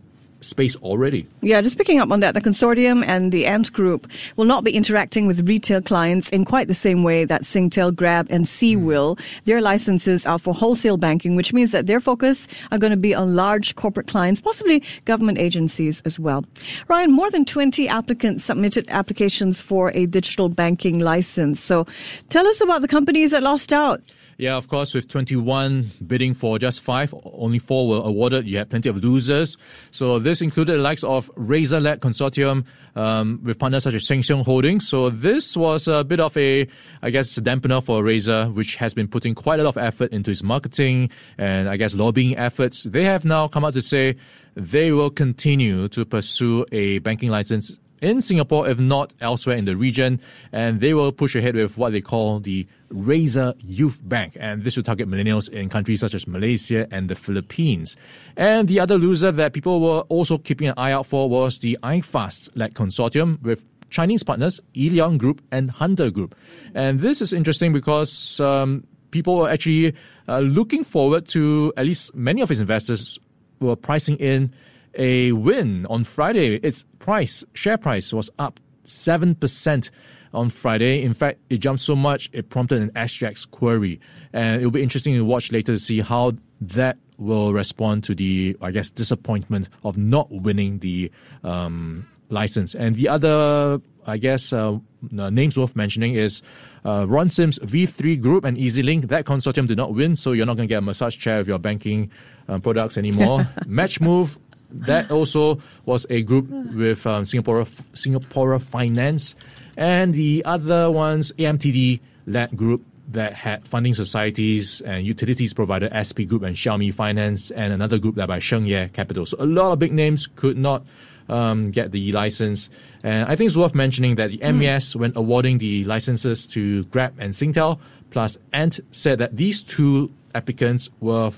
space 0.44 0.76
already. 0.76 1.26
Yeah, 1.40 1.60
just 1.60 1.78
picking 1.78 1.98
up 1.98 2.10
on 2.10 2.20
that, 2.20 2.34
the 2.34 2.40
consortium 2.40 3.04
and 3.06 3.32
the 3.32 3.46
Ant 3.46 3.72
Group 3.72 4.10
will 4.36 4.44
not 4.44 4.64
be 4.64 4.72
interacting 4.72 5.26
with 5.26 5.48
retail 5.48 5.80
clients 5.80 6.30
in 6.30 6.44
quite 6.44 6.68
the 6.68 6.74
same 6.74 7.02
way 7.02 7.24
that 7.24 7.42
Singtel, 7.42 7.94
Grab, 7.94 8.26
and 8.30 8.46
Sea 8.46 8.76
mm. 8.76 8.84
will. 8.84 9.18
Their 9.44 9.60
licenses 9.60 10.26
are 10.26 10.38
for 10.38 10.54
wholesale 10.54 10.96
banking, 10.96 11.36
which 11.36 11.52
means 11.52 11.72
that 11.72 11.86
their 11.86 12.00
focus 12.00 12.48
are 12.70 12.78
going 12.78 12.90
to 12.90 12.96
be 12.96 13.14
on 13.14 13.34
large 13.34 13.74
corporate 13.74 14.06
clients, 14.06 14.40
possibly 14.40 14.82
government 15.04 15.38
agencies 15.38 16.02
as 16.02 16.18
well. 16.18 16.44
Ryan, 16.88 17.12
more 17.12 17.30
than 17.30 17.44
20 17.44 17.88
applicants 17.88 18.44
submitted 18.44 18.88
applications 18.88 19.60
for 19.60 19.90
a 19.94 20.06
digital 20.06 20.48
banking 20.48 20.98
license. 20.98 21.60
So 21.60 21.86
tell 22.28 22.46
us 22.46 22.60
about 22.60 22.82
the 22.82 22.88
companies 22.88 23.30
that 23.32 23.42
lost 23.42 23.72
out. 23.72 24.02
Yeah, 24.36 24.56
of 24.56 24.68
course, 24.68 24.94
with 24.94 25.08
21 25.08 25.92
bidding 26.04 26.34
for 26.34 26.58
just 26.58 26.82
five, 26.82 27.14
only 27.24 27.58
four 27.58 27.88
were 27.88 28.08
awarded. 28.08 28.46
You 28.46 28.58
had 28.58 28.70
plenty 28.70 28.88
of 28.88 29.02
losers. 29.02 29.56
So 29.90 30.18
this 30.18 30.40
included 30.40 30.78
the 30.78 30.82
likes 30.82 31.04
of 31.04 31.30
Razer 31.34 31.80
Led 31.80 32.00
consortium 32.00 32.64
um, 32.96 33.40
with 33.42 33.58
partners 33.58 33.84
such 33.84 33.94
as 33.94 34.02
Sheng 34.02 34.22
Siong 34.22 34.44
Holdings. 34.44 34.88
So 34.88 35.10
this 35.10 35.56
was 35.56 35.86
a 35.86 36.02
bit 36.02 36.20
of 36.20 36.36
a, 36.36 36.66
I 37.02 37.10
guess, 37.10 37.36
a 37.36 37.42
dampener 37.42 37.84
for 37.84 38.02
Razer, 38.02 38.52
which 38.52 38.76
has 38.76 38.94
been 38.94 39.08
putting 39.08 39.34
quite 39.34 39.60
a 39.60 39.62
lot 39.62 39.76
of 39.76 39.78
effort 39.78 40.12
into 40.12 40.30
its 40.30 40.42
marketing 40.42 41.10
and 41.38 41.68
I 41.68 41.76
guess 41.76 41.94
lobbying 41.94 42.36
efforts. 42.36 42.82
They 42.82 43.04
have 43.04 43.24
now 43.24 43.48
come 43.48 43.64
out 43.64 43.74
to 43.74 43.82
say 43.82 44.16
they 44.56 44.92
will 44.92 45.10
continue 45.10 45.88
to 45.88 46.04
pursue 46.04 46.64
a 46.72 46.98
banking 47.00 47.30
license 47.30 47.76
in 48.04 48.20
Singapore, 48.20 48.68
if 48.68 48.78
not 48.78 49.14
elsewhere 49.20 49.56
in 49.56 49.64
the 49.64 49.76
region. 49.76 50.20
And 50.52 50.80
they 50.80 50.92
will 50.92 51.10
push 51.10 51.34
ahead 51.34 51.56
with 51.56 51.78
what 51.78 51.92
they 51.92 52.02
call 52.02 52.38
the 52.38 52.66
Razer 52.92 53.54
Youth 53.64 54.00
Bank. 54.04 54.36
And 54.38 54.62
this 54.62 54.76
will 54.76 54.84
target 54.84 55.08
millennials 55.08 55.48
in 55.48 55.68
countries 55.68 56.00
such 56.00 56.14
as 56.14 56.26
Malaysia 56.26 56.86
and 56.90 57.08
the 57.08 57.16
Philippines. 57.16 57.96
And 58.36 58.68
the 58.68 58.78
other 58.78 58.98
loser 58.98 59.32
that 59.32 59.54
people 59.54 59.80
were 59.80 60.00
also 60.02 60.36
keeping 60.38 60.68
an 60.68 60.74
eye 60.76 60.92
out 60.92 61.06
for 61.06 61.28
was 61.28 61.60
the 61.60 61.78
iFast-led 61.82 62.74
consortium 62.74 63.40
with 63.42 63.64
Chinese 63.88 64.22
partners, 64.22 64.60
Yillion 64.74 65.16
Group 65.16 65.40
and 65.50 65.70
Hunter 65.70 66.10
Group. 66.10 66.34
And 66.74 67.00
this 67.00 67.22
is 67.22 67.32
interesting 67.32 67.72
because 67.72 68.38
um, 68.40 68.84
people 69.12 69.38
were 69.38 69.48
actually 69.48 69.94
uh, 70.28 70.40
looking 70.40 70.84
forward 70.84 71.26
to, 71.28 71.72
at 71.76 71.86
least 71.86 72.14
many 72.14 72.42
of 72.42 72.50
its 72.50 72.60
investors 72.60 73.18
were 73.60 73.76
pricing 73.76 74.16
in 74.16 74.52
a 74.96 75.32
win 75.32 75.86
on 75.86 76.04
Friday. 76.04 76.56
Its 76.56 76.84
price, 76.98 77.44
share 77.52 77.78
price, 77.78 78.12
was 78.12 78.30
up 78.38 78.60
7% 78.84 79.90
on 80.32 80.50
Friday. 80.50 81.02
In 81.02 81.14
fact, 81.14 81.40
it 81.48 81.58
jumped 81.58 81.82
so 81.82 81.96
much 81.96 82.28
it 82.32 82.50
prompted 82.50 82.82
an 82.82 82.90
SGX 82.90 83.50
query. 83.50 84.00
And 84.32 84.56
it'll 84.56 84.70
be 84.70 84.82
interesting 84.82 85.14
to 85.14 85.24
watch 85.24 85.52
later 85.52 85.72
to 85.72 85.78
see 85.78 86.00
how 86.00 86.32
that 86.60 86.98
will 87.16 87.52
respond 87.52 88.04
to 88.04 88.14
the, 88.14 88.56
I 88.60 88.70
guess, 88.70 88.90
disappointment 88.90 89.68
of 89.84 89.96
not 89.96 90.30
winning 90.30 90.80
the 90.80 91.10
um, 91.44 92.06
license. 92.28 92.74
And 92.74 92.96
the 92.96 93.08
other, 93.08 93.80
I 94.06 94.16
guess, 94.16 94.52
uh, 94.52 94.78
names 95.10 95.56
worth 95.56 95.76
mentioning 95.76 96.14
is 96.14 96.42
uh, 96.84 97.06
Ron 97.08 97.30
Sim's 97.30 97.58
V3 97.60 98.20
Group 98.20 98.44
and 98.44 98.58
EZ-Link. 98.58 99.08
That 99.08 99.24
consortium 99.24 99.66
did 99.66 99.76
not 99.76 99.94
win, 99.94 100.16
so 100.16 100.32
you're 100.32 100.46
not 100.46 100.56
going 100.56 100.68
to 100.68 100.72
get 100.72 100.78
a 100.78 100.82
massage 100.82 101.16
chair 101.16 101.40
of 101.40 101.48
your 101.48 101.58
banking 101.58 102.10
um, 102.48 102.60
products 102.60 102.98
anymore. 102.98 103.40
Matchmove 103.66 104.38
that 104.70 105.10
also 105.10 105.58
was 105.84 106.06
a 106.10 106.22
group 106.22 106.48
with 106.48 107.06
um, 107.06 107.24
Singapore 107.24 107.66
Singapore 107.94 108.58
Finance, 108.58 109.34
and 109.76 110.14
the 110.14 110.44
other 110.44 110.90
ones 110.90 111.32
AMTD 111.38 112.00
led 112.26 112.56
group 112.56 112.84
that 113.08 113.34
had 113.34 113.66
funding 113.68 113.94
societies 113.94 114.80
and 114.82 115.06
utilities 115.06 115.52
provider 115.52 115.88
SP 115.92 116.24
Group 116.26 116.42
and 116.42 116.56
Xiaomi 116.56 116.92
Finance, 116.92 117.50
and 117.50 117.72
another 117.72 117.98
group 117.98 118.16
led 118.16 118.28
by 118.28 118.38
Shengye 118.38 118.92
Capital. 118.92 119.26
So 119.26 119.36
a 119.38 119.46
lot 119.46 119.72
of 119.72 119.78
big 119.78 119.92
names 119.92 120.26
could 120.26 120.56
not 120.56 120.84
um, 121.28 121.70
get 121.70 121.92
the 121.92 122.12
license. 122.12 122.70
And 123.02 123.28
I 123.28 123.36
think 123.36 123.48
it's 123.48 123.56
worth 123.56 123.74
mentioning 123.74 124.16
that 124.16 124.30
the 124.30 124.38
MAS, 124.52 124.94
mm. 124.94 125.00
when 125.00 125.12
awarding 125.16 125.58
the 125.58 125.84
licenses 125.84 126.46
to 126.48 126.84
Grab 126.84 127.14
and 127.18 127.32
Singtel, 127.32 127.78
plus 128.10 128.38
Ant, 128.52 128.80
said 128.90 129.18
that 129.18 129.36
these 129.36 129.62
two 129.62 130.12
applicants 130.34 130.90
were 131.00 131.32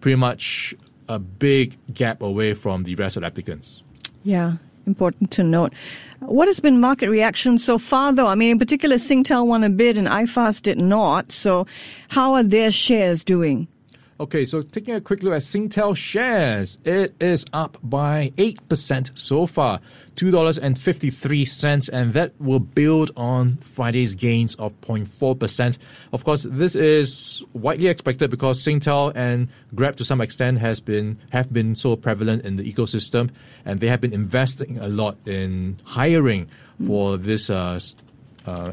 pretty 0.00 0.16
much 0.16 0.74
a 1.08 1.18
big 1.18 1.76
gap 1.92 2.22
away 2.22 2.54
from 2.54 2.84
the 2.84 2.94
rest 2.94 3.16
of 3.16 3.22
the 3.22 3.26
applicants. 3.26 3.82
Yeah, 4.24 4.54
important 4.86 5.30
to 5.32 5.42
note. 5.42 5.72
What 6.20 6.48
has 6.48 6.60
been 6.60 6.80
market 6.80 7.08
reaction 7.10 7.58
so 7.58 7.78
far, 7.78 8.12
though? 8.12 8.26
I 8.26 8.34
mean, 8.34 8.50
in 8.50 8.58
particular, 8.58 8.96
Singtel 8.96 9.46
won 9.46 9.62
a 9.64 9.70
bid 9.70 9.98
and 9.98 10.08
iFast 10.08 10.62
did 10.62 10.78
not. 10.78 11.32
So, 11.32 11.66
how 12.08 12.34
are 12.34 12.42
their 12.42 12.70
shares 12.70 13.22
doing? 13.22 13.68
Okay, 14.18 14.46
so 14.46 14.62
taking 14.62 14.94
a 14.94 15.00
quick 15.02 15.22
look 15.22 15.34
at 15.34 15.42
Singtel 15.42 15.94
shares, 15.94 16.78
it 16.86 17.14
is 17.20 17.44
up 17.52 17.76
by 17.82 18.32
8% 18.38 19.10
so 19.18 19.46
far, 19.46 19.80
$2.53, 20.14 21.90
and 21.92 22.14
that 22.14 22.32
will 22.40 22.60
build 22.60 23.10
on 23.14 23.58
Friday's 23.58 24.14
gains 24.14 24.54
of 24.54 24.72
0.4%. 24.80 25.76
Of 26.14 26.24
course, 26.24 26.46
this 26.48 26.74
is 26.74 27.44
widely 27.52 27.88
expected 27.88 28.30
because 28.30 28.64
Singtel 28.64 29.12
and 29.14 29.48
Grab 29.74 29.96
to 29.96 30.04
some 30.04 30.22
extent 30.22 30.60
has 30.60 30.80
been 30.80 31.18
have 31.28 31.52
been 31.52 31.76
so 31.76 31.94
prevalent 31.94 32.46
in 32.46 32.56
the 32.56 32.72
ecosystem, 32.72 33.28
and 33.66 33.80
they 33.80 33.88
have 33.88 34.00
been 34.00 34.14
investing 34.14 34.78
a 34.78 34.88
lot 34.88 35.18
in 35.26 35.78
hiring 35.84 36.48
for 36.86 37.18
this 37.18 37.50
uh, 37.50 37.78
uh. 38.46 38.72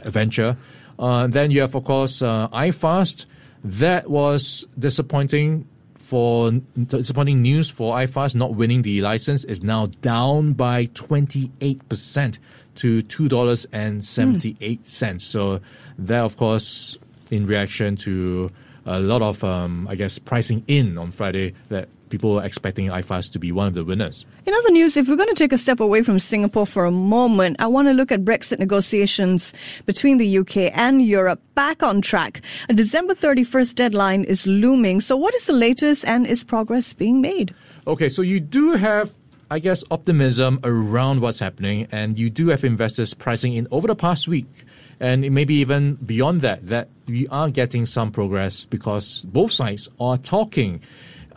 Uh, 0.99 1.27
then 1.27 1.51
you 1.51 1.59
have, 1.59 1.75
of 1.75 1.83
course, 1.83 2.21
uh, 2.21 2.47
iFast 2.49 3.25
that 3.63 4.09
was 4.09 4.67
disappointing 4.77 5.67
for 5.95 6.51
disappointing 6.51 7.41
news 7.41 7.69
for 7.69 7.95
iFast 7.95 8.35
not 8.35 8.53
winning 8.55 8.81
the 8.81 9.01
license 9.01 9.43
is 9.45 9.63
now 9.63 9.87
down 10.01 10.53
by 10.53 10.85
28% 10.87 12.37
to 12.75 13.01
$2.78. 13.03 14.79
Mm. 14.79 15.21
So 15.21 15.61
that, 15.97 16.23
of 16.23 16.37
course, 16.37 16.97
in 17.31 17.45
reaction 17.45 17.95
to 17.97 18.51
a 18.85 18.99
lot 18.99 19.21
of, 19.21 19.43
um, 19.43 19.87
I 19.87 19.95
guess, 19.95 20.19
pricing 20.19 20.63
in 20.67 20.97
on 20.97 21.11
Friday 21.11 21.53
that 21.69 21.87
people 22.13 22.39
are 22.39 22.45
expecting 22.45 22.89
iFast 22.89 23.31
to 23.31 23.39
be 23.39 23.51
one 23.51 23.65
of 23.65 23.73
the 23.73 23.83
winners. 23.83 24.23
In 24.45 24.53
other 24.53 24.69
news, 24.69 24.97
if 24.97 25.09
we're 25.09 25.15
going 25.15 25.33
to 25.33 25.41
take 25.43 25.51
a 25.51 25.57
step 25.57 25.79
away 25.79 26.03
from 26.03 26.19
Singapore 26.19 26.67
for 26.67 26.85
a 26.85 26.91
moment, 26.91 27.55
I 27.57 27.65
want 27.65 27.87
to 27.87 27.93
look 27.93 28.11
at 28.11 28.23
Brexit 28.23 28.59
negotiations 28.59 29.51
between 29.87 30.19
the 30.19 30.37
UK 30.37 30.69
and 30.77 31.01
Europe 31.01 31.41
back 31.55 31.81
on 31.81 32.01
track. 32.01 32.41
A 32.69 32.73
December 32.73 33.15
31st 33.15 33.73
deadline 33.73 34.23
is 34.25 34.45
looming. 34.45 35.01
So, 35.01 35.17
what 35.17 35.33
is 35.33 35.47
the 35.47 35.53
latest 35.53 36.05
and 36.05 36.27
is 36.27 36.43
progress 36.43 36.93
being 36.93 37.19
made? 37.19 37.55
Okay, 37.87 38.09
so 38.09 38.21
you 38.21 38.39
do 38.39 38.73
have 38.73 39.15
I 39.51 39.59
guess, 39.59 39.83
optimism 39.91 40.59
around 40.63 41.21
what's 41.21 41.37
happening, 41.37 41.87
and 41.91 42.17
you 42.17 42.31
do 42.31 42.47
have 42.47 42.63
investors 42.63 43.13
pricing 43.13 43.53
in 43.53 43.67
over 43.69 43.85
the 43.85 43.95
past 43.95 44.27
week, 44.27 44.65
and 44.99 45.29
maybe 45.31 45.53
even 45.55 45.95
beyond 45.95 46.41
that, 46.41 46.65
that 46.67 46.89
we 47.07 47.27
are 47.27 47.51
getting 47.51 47.85
some 47.85 48.11
progress 48.11 48.65
because 48.65 49.25
both 49.25 49.51
sides 49.51 49.89
are 49.99 50.17
talking. 50.17 50.81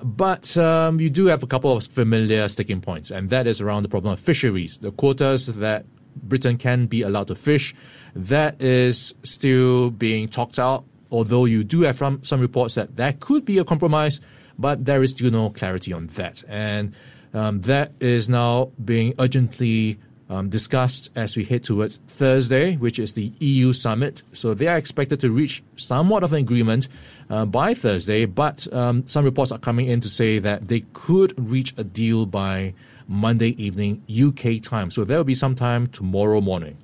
But 0.07 0.57
um, 0.57 1.01
you 1.01 1.11
do 1.11 1.27
have 1.27 1.43
a 1.43 1.49
couple 1.49 1.77
of 1.77 1.85
familiar 1.85 2.47
sticking 2.47 2.81
points, 2.81 3.11
and 3.11 3.29
that 3.31 3.49
is 3.49 3.61
around 3.61 3.83
the 3.83 3.89
problem 3.89 4.13
of 4.13 4.21
fisheries. 4.21 4.79
The 4.79 4.93
quotas 4.93 5.47
that 5.47 5.85
Britain 6.15 6.59
can 6.59 6.87
be 6.87 7.03
allowed 7.03 7.27
to 7.27 7.35
fish, 7.35 7.75
that 8.15 8.63
is 8.63 9.17
still 9.25 9.91
being 9.91 10.29
talked 10.29 10.61
out, 10.61 10.85
although 11.11 11.45
you 11.45 11.65
do 11.65 11.81
have 11.81 11.99
some, 11.99 12.23
some 12.23 12.41
reports 12.41 12.77
that 12.77 12.95
that 12.95 13.19
could 13.19 13.45
be 13.45 13.59
a 13.59 13.65
compromise, 13.65 14.21
but 14.57 14.85
there 14.85 15.03
is 15.03 15.11
still 15.11 15.33
no 15.33 15.51
clarity 15.51 15.93
on 15.93 16.07
that. 16.07 16.45
And 16.47 16.95
um, 17.35 17.63
that 17.63 17.91
is 17.99 18.29
now 18.29 18.71
being 18.85 19.13
urgently 19.19 19.99
um, 20.29 20.49
discussed 20.49 21.11
as 21.15 21.37
we 21.37 21.45
head 21.45 21.65
towards 21.65 21.99
Thursday, 22.09 22.77
which 22.77 22.99
is 22.99 23.13
the 23.13 23.33
EU 23.39 23.73
summit. 23.73 24.23
So 24.33 24.55
they 24.55 24.67
are 24.67 24.77
expected 24.77 25.21
to 25.21 25.31
reach 25.31 25.63
somewhat 25.77 26.25
of 26.25 26.33
an 26.33 26.41
agreement 26.41 26.89
uh, 27.31 27.45
by 27.45 27.75
Thursday, 27.75 28.25
but 28.25 28.73
um, 28.73 29.07
some 29.07 29.25
reports 29.25 29.53
are 29.53 29.59
coming 29.59 29.87
in 29.87 30.01
to 30.01 30.09
say 30.09 30.39
that 30.39 30.69
they 30.69 30.81
could 30.93 31.35
reach 31.51 31.75
a 31.77 31.85
deal 31.85 32.27
by 32.27 32.75
Monday 33.09 33.51
evening 33.63 34.03
UK 34.11 34.61
time. 34.63 34.91
So 34.91 35.05
there 35.05 35.17
will 35.17 35.25
be 35.25 35.35
some 35.35 35.55
time 35.55 35.87
tomorrow 35.89 36.41
morning. 36.41 36.77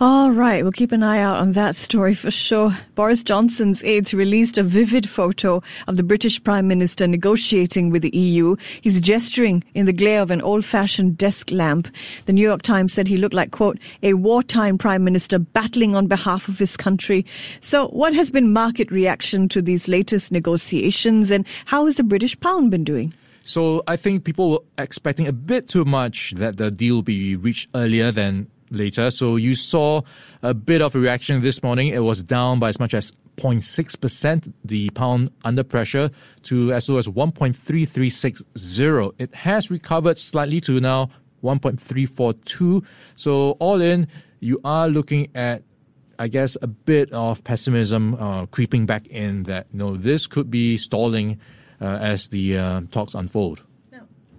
All 0.00 0.32
right, 0.32 0.62
we'll 0.62 0.72
keep 0.72 0.90
an 0.90 1.02
eye 1.02 1.20
out 1.20 1.36
on 1.36 1.52
that 1.52 1.76
story 1.76 2.14
for 2.14 2.30
sure. 2.30 2.76
Boris 2.94 3.22
Johnson's 3.22 3.84
aides 3.84 4.14
released 4.14 4.56
a 4.56 4.62
vivid 4.62 5.08
photo 5.08 5.62
of 5.86 5.96
the 5.96 6.02
British 6.02 6.42
Prime 6.42 6.66
Minister 6.66 7.06
negotiating 7.06 7.90
with 7.90 8.02
the 8.02 8.16
EU. 8.16 8.56
He's 8.80 9.00
gesturing 9.00 9.62
in 9.74 9.86
the 9.86 9.92
glare 9.92 10.22
of 10.22 10.30
an 10.30 10.40
old-fashioned 10.40 11.18
desk 11.18 11.50
lamp. 11.50 11.88
The 12.24 12.32
New 12.32 12.42
York 12.42 12.62
Times 12.62 12.92
said 12.92 13.06
he 13.06 13.16
looked 13.16 13.34
like, 13.34 13.52
quote, 13.52 13.78
a 14.02 14.14
wartime 14.14 14.78
Prime 14.78 15.04
Minister 15.04 15.38
battling 15.38 15.94
on 15.94 16.06
behalf 16.06 16.48
of 16.48 16.58
his 16.58 16.76
country. 16.76 17.26
So 17.60 17.88
what 17.88 18.14
has 18.14 18.30
been 18.30 18.52
market 18.52 18.90
reaction 18.90 19.48
to 19.50 19.62
these 19.62 19.88
latest 19.88 20.32
negotiations 20.32 21.30
and 21.30 21.46
how 21.66 21.84
has 21.84 21.96
the 21.96 22.02
British 22.02 22.38
pound 22.40 22.70
been 22.70 22.84
doing? 22.84 23.12
So 23.44 23.82
I 23.86 23.96
think 23.96 24.24
people 24.24 24.52
were 24.52 24.60
expecting 24.78 25.26
a 25.26 25.32
bit 25.32 25.68
too 25.68 25.84
much 25.84 26.32
that 26.36 26.58
the 26.58 26.70
deal 26.70 27.02
be 27.02 27.34
reached 27.34 27.68
earlier 27.74 28.12
than 28.12 28.46
later. 28.74 29.10
So 29.10 29.36
you 29.36 29.54
saw 29.54 30.02
a 30.42 30.54
bit 30.54 30.82
of 30.82 30.94
a 30.94 30.98
reaction 30.98 31.40
this 31.40 31.62
morning. 31.62 31.88
It 31.88 32.00
was 32.00 32.22
down 32.22 32.58
by 32.58 32.68
as 32.70 32.80
much 32.80 32.94
as 32.94 33.12
0.6%, 33.36 34.52
the 34.64 34.90
pound 34.90 35.30
under 35.44 35.64
pressure 35.64 36.10
to 36.44 36.72
as 36.72 36.88
low 36.88 36.96
as 36.98 37.08
1.3360. 37.08 39.14
It 39.18 39.34
has 39.34 39.70
recovered 39.70 40.16
slightly 40.18 40.60
to 40.62 40.80
now 40.80 41.10
1.342. 41.42 42.84
So 43.16 43.52
all 43.52 43.80
in, 43.80 44.08
you 44.40 44.60
are 44.64 44.88
looking 44.88 45.28
at 45.34 45.62
I 46.18 46.28
guess 46.28 46.58
a 46.62 46.66
bit 46.68 47.10
of 47.12 47.42
pessimism 47.42 48.14
uh, 48.14 48.46
creeping 48.46 48.86
back 48.86 49.08
in 49.08 49.42
that 49.44 49.72
know 49.74 49.96
this 49.96 50.28
could 50.28 50.50
be 50.50 50.76
stalling 50.76 51.40
uh, 51.80 51.98
as 52.00 52.28
the 52.28 52.58
uh, 52.58 52.80
talks 52.92 53.14
unfold. 53.14 53.62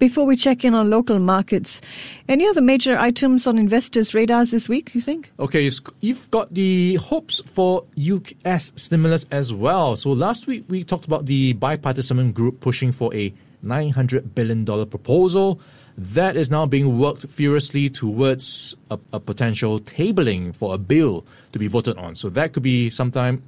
Before 0.04 0.26
we 0.26 0.36
check 0.36 0.66
in 0.66 0.74
on 0.76 0.90
local 0.90 1.18
markets, 1.18 1.80
any 2.28 2.46
other 2.46 2.62
major 2.62 2.98
items 2.98 3.48
on 3.48 3.58
investors' 3.58 4.14
radars 4.14 4.52
this 4.52 4.68
week, 4.68 4.94
you 4.94 5.00
think? 5.00 5.32
Okay, 5.40 5.72
you've 6.02 6.30
got 6.30 6.54
the 6.54 6.96
hopes 6.96 7.42
for 7.46 7.86
US 7.96 8.74
stimulus 8.76 9.26
as 9.32 9.54
well. 9.54 9.96
So 9.96 10.12
last 10.12 10.46
week 10.46 10.66
we 10.68 10.84
talked 10.84 11.06
about 11.06 11.26
the 11.26 11.54
bipartisan 11.54 12.34
group 12.34 12.60
pushing 12.60 12.92
for 12.92 13.16
a 13.16 13.34
$900 13.64 14.36
billion 14.36 14.66
proposal. 14.66 15.62
That 15.98 16.36
is 16.36 16.52
now 16.52 16.66
being 16.66 17.00
worked 17.00 17.26
furiously 17.30 17.90
towards 17.90 18.76
a, 18.92 19.00
a 19.14 19.22
potential 19.22 19.80
tabling 19.80 20.54
for 20.54 20.76
a 20.76 20.78
bill 20.78 21.26
to 21.54 21.60
be 21.60 21.68
voted 21.68 21.98
on. 21.98 22.16
So 22.16 22.28
that 22.32 22.52
could 22.52 22.64
be 22.64 22.90
sometime 22.90 23.42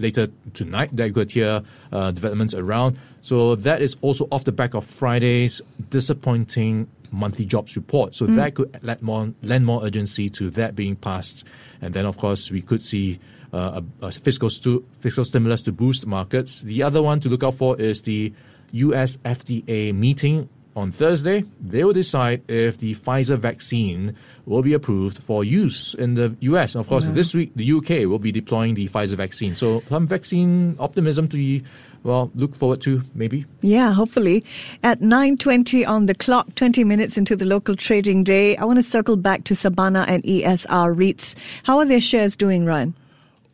later 0.00 0.28
tonight 0.54 0.94
that 0.96 1.06
you 1.06 1.12
could 1.12 1.30
hear 1.30 1.62
uh, 1.92 2.10
developments 2.10 2.54
around. 2.54 2.98
So 3.20 3.54
that 3.54 3.82
is 3.82 3.96
also 4.00 4.26
off 4.32 4.44
the 4.44 4.52
back 4.52 4.74
of 4.74 4.84
Friday's 4.84 5.60
disappointing 5.90 6.88
monthly 7.12 7.44
jobs 7.44 7.76
report. 7.76 8.14
So 8.14 8.26
mm. 8.26 8.36
that 8.36 8.54
could 8.54 8.82
lend 8.82 9.02
more, 9.02 9.32
lend 9.42 9.66
more 9.66 9.84
urgency 9.84 10.28
to 10.30 10.50
that 10.50 10.74
being 10.74 10.96
passed. 10.96 11.44
And 11.80 11.94
then, 11.94 12.06
of 12.06 12.18
course, 12.18 12.50
we 12.50 12.62
could 12.62 12.82
see 12.82 13.18
uh, 13.52 13.82
a, 14.00 14.06
a 14.06 14.12
fiscal, 14.12 14.48
stu- 14.48 14.84
fiscal 15.00 15.24
stimulus 15.24 15.62
to 15.62 15.72
boost 15.72 16.06
markets. 16.06 16.62
The 16.62 16.82
other 16.82 17.02
one 17.02 17.20
to 17.20 17.28
look 17.28 17.42
out 17.42 17.54
for 17.54 17.80
is 17.80 18.02
the 18.02 18.32
US 18.72 19.16
FDA 19.18 19.92
meeting 19.94 20.48
on 20.76 20.92
Thursday, 20.92 21.44
they 21.60 21.84
will 21.84 21.92
decide 21.92 22.42
if 22.48 22.78
the 22.78 22.94
Pfizer 22.94 23.36
vaccine 23.36 24.16
will 24.46 24.62
be 24.62 24.72
approved 24.72 25.18
for 25.22 25.44
use 25.44 25.94
in 25.94 26.14
the 26.14 26.36
US. 26.40 26.74
of 26.74 26.88
course, 26.88 27.06
yeah. 27.06 27.12
this 27.12 27.34
week, 27.34 27.52
the 27.56 27.72
UK 27.72 28.08
will 28.08 28.18
be 28.18 28.32
deploying 28.32 28.74
the 28.74 28.88
Pfizer 28.88 29.16
vaccine. 29.16 29.54
So, 29.54 29.82
some 29.88 30.06
vaccine 30.06 30.76
optimism 30.78 31.28
to 31.28 31.36
be 31.36 31.64
well, 32.02 32.30
look 32.34 32.54
forward 32.54 32.80
to 32.82 33.02
maybe. 33.14 33.44
Yeah, 33.60 33.92
hopefully. 33.92 34.42
At 34.82 35.00
9.20 35.00 35.86
on 35.86 36.06
the 36.06 36.14
clock, 36.14 36.54
20 36.54 36.82
minutes 36.84 37.18
into 37.18 37.36
the 37.36 37.44
local 37.44 37.76
trading 37.76 38.24
day, 38.24 38.56
I 38.56 38.64
want 38.64 38.78
to 38.78 38.82
circle 38.82 39.16
back 39.16 39.44
to 39.44 39.54
Sabana 39.54 40.06
and 40.08 40.22
ESR 40.22 40.96
REITs. 40.96 41.36
How 41.64 41.78
are 41.78 41.84
their 41.84 42.00
shares 42.00 42.36
doing, 42.36 42.64
Ryan? 42.64 42.94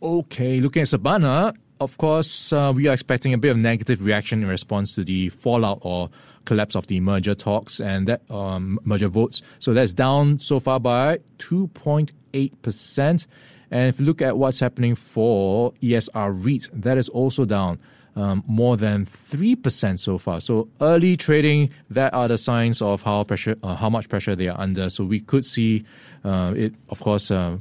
Okay, 0.01 0.61
looking 0.61 0.83
at 0.83 0.89
Sabana, 0.89 1.57
of 1.81 1.99
course, 1.99 2.53
uh, 2.53 2.73
we 2.75 2.87
are 2.87 2.95
expecting 2.95 3.35
a 3.35 3.39
bit 3.39 3.51
of 3.51 3.57
negative 3.57 4.05
reaction 4.05 4.43
in 4.43 4.49
response 4.49 4.95
to 4.95 5.05
the 5.05 5.29
fallout 5.31 5.79
or 5.83 6.11
collapse 6.47 6.75
of 6.75 6.87
the 6.87 7.01
merger 7.01 7.35
talks 7.35 7.81
and 7.81 8.09
that 8.09 8.29
um, 8.31 8.79
merger 8.85 9.09
votes. 9.09 9.43
So 9.59 9.75
that's 9.75 9.93
down 9.93 10.39
so 10.41 10.59
far 10.61 10.81
by 10.81 11.19
2.8%. 11.39 13.27
And 13.71 13.89
if 13.89 14.01
you 14.01 14.07
look 14.07 14.23
at 14.23 14.39
what's 14.39 14.61
happening 14.61 14.95
for 14.95 15.73
ESR 15.83 16.33
REIT, 16.33 16.69
that 16.73 16.97
is 16.97 17.09
also 17.09 17.45
down 17.45 17.79
um, 18.15 18.43
more 18.47 18.77
than 18.77 19.05
3% 19.05 19.99
so 19.99 20.19
far. 20.19 20.41
So 20.41 20.69
early 20.81 21.17
trading, 21.17 21.71
that 21.91 22.15
are 22.15 22.29
the 22.29 22.39
signs 22.39 22.81
of 22.81 23.03
how 23.03 23.25
pressure, 23.25 23.57
uh, 23.63 23.77
how 23.77 23.91
much 23.91 24.09
pressure 24.09 24.35
they 24.35 24.49
are 24.49 24.59
under. 24.59 24.89
So 24.89 25.05
we 25.05 25.21
could 25.21 25.45
see 25.45 25.85
uh, 26.25 26.55
it, 26.57 26.75
of 26.89 27.01
course, 27.01 27.31
uh, 27.31 27.59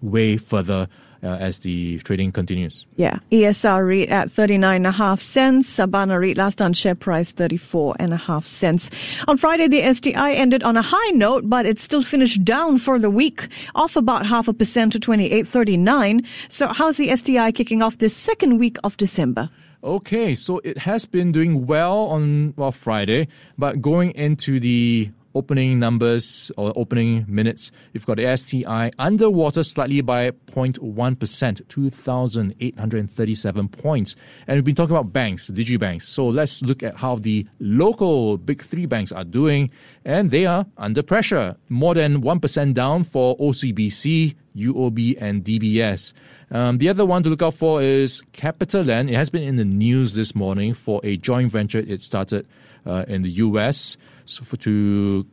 way 0.00 0.36
further 0.36 0.88
uh, 1.24 1.36
as 1.40 1.60
the 1.60 1.98
trading 2.00 2.30
continues. 2.30 2.86
Yeah, 2.96 3.18
ESR 3.32 3.86
REIT 3.86 4.10
at 4.10 4.28
39.5 4.28 5.22
cents. 5.22 5.74
Sabana 5.74 6.20
REIT 6.20 6.36
last 6.36 6.60
on 6.60 6.74
share 6.74 6.94
price 6.94 7.32
34.5 7.32 8.44
cents. 8.44 8.90
On 9.26 9.36
Friday, 9.36 9.68
the 9.68 9.92
STI 9.92 10.34
ended 10.34 10.62
on 10.62 10.76
a 10.76 10.82
high 10.82 11.10
note, 11.10 11.48
but 11.48 11.66
it 11.66 11.78
still 11.78 12.02
finished 12.02 12.44
down 12.44 12.78
for 12.78 12.98
the 12.98 13.10
week, 13.10 13.48
off 13.74 13.96
about 13.96 14.26
half 14.26 14.48
a 14.48 14.52
percent 14.52 14.92
to 14.92 15.00
28.39. 15.00 16.26
So 16.48 16.68
how's 16.68 16.98
the 16.98 17.14
STI 17.16 17.50
kicking 17.52 17.82
off 17.82 17.98
this 17.98 18.14
second 18.14 18.58
week 18.58 18.76
of 18.84 18.96
December? 18.96 19.48
Okay, 19.82 20.34
so 20.34 20.60
it 20.64 20.78
has 20.78 21.04
been 21.04 21.30
doing 21.32 21.66
well 21.66 22.06
on 22.06 22.54
well 22.56 22.72
Friday, 22.72 23.28
but 23.58 23.82
going 23.82 24.12
into 24.12 24.58
the 24.58 25.10
opening 25.34 25.78
numbers 25.78 26.50
or 26.56 26.72
opening 26.76 27.24
minutes, 27.28 27.70
you've 27.92 28.06
got 28.06 28.16
the 28.16 28.36
STI 28.36 28.90
underwater 28.98 29.62
slightly 29.62 30.00
by 30.00 30.30
0.1%, 30.30 31.68
2,837 31.68 33.68
points. 33.68 34.16
And 34.46 34.56
we've 34.56 34.64
been 34.64 34.74
talking 34.74 34.96
about 34.96 35.12
banks, 35.12 35.50
digibanks. 35.50 36.02
So 36.02 36.26
let's 36.26 36.62
look 36.62 36.82
at 36.82 36.96
how 36.98 37.16
the 37.16 37.46
local 37.60 38.38
big 38.38 38.62
three 38.62 38.86
banks 38.86 39.12
are 39.12 39.24
doing. 39.24 39.70
And 40.04 40.30
they 40.30 40.46
are 40.46 40.66
under 40.76 41.02
pressure, 41.02 41.56
more 41.68 41.94
than 41.94 42.22
1% 42.22 42.74
down 42.74 43.04
for 43.04 43.36
OCBC, 43.38 44.34
UOB, 44.56 45.16
and 45.20 45.44
DBS. 45.44 46.12
Um, 46.50 46.78
the 46.78 46.88
other 46.88 47.04
one 47.04 47.22
to 47.22 47.30
look 47.30 47.42
out 47.42 47.54
for 47.54 47.82
is 47.82 48.22
CapitaLand. 48.32 49.10
It 49.10 49.14
has 49.14 49.30
been 49.30 49.42
in 49.42 49.56
the 49.56 49.64
news 49.64 50.14
this 50.14 50.34
morning 50.34 50.74
for 50.74 51.00
a 51.02 51.16
joint 51.16 51.50
venture 51.50 51.80
it 51.80 52.00
started 52.00 52.46
uh, 52.86 53.04
in 53.08 53.22
the 53.22 53.30
US 53.30 53.96
so 54.24 54.44
for, 54.44 54.56
to 54.58 55.26